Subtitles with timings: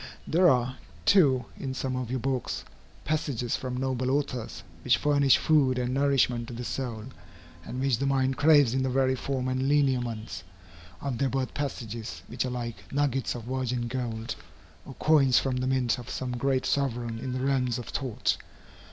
[0.25, 2.63] There are, too, in some of your books,
[3.05, 7.03] passages from noble authors, which furnish food and nourishment to the soul,
[7.63, 10.43] and which the mind craves in the very form and lineaments
[11.01, 14.35] of their birth passages which are like nuggets of virgin gold,
[14.87, 18.37] or coins from the mint of some great sovereign in the realms of thought.